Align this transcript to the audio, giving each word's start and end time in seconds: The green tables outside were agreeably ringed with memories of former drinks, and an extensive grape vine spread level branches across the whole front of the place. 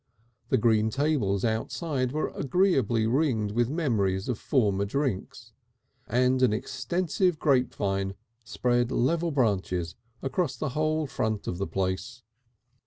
The 0.49 0.57
green 0.57 0.89
tables 0.89 1.45
outside 1.45 2.11
were 2.11 2.29
agreeably 2.29 3.05
ringed 3.05 3.51
with 3.51 3.69
memories 3.69 4.27
of 4.27 4.39
former 4.39 4.83
drinks, 4.83 5.51
and 6.07 6.41
an 6.41 6.51
extensive 6.51 7.37
grape 7.37 7.75
vine 7.75 8.15
spread 8.43 8.91
level 8.91 9.29
branches 9.29 9.93
across 10.23 10.57
the 10.57 10.69
whole 10.69 11.05
front 11.05 11.45
of 11.45 11.59
the 11.59 11.67
place. 11.67 12.23